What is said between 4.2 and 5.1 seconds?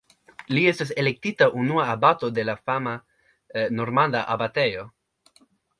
abatejo.